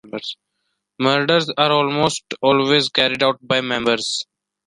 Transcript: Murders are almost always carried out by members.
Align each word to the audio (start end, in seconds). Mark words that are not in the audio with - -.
Murders 0.97 1.51
are 1.59 1.71
almost 1.71 2.33
always 2.41 2.89
carried 2.89 3.21
out 3.21 3.37
by 3.39 3.61
members. 3.61 4.25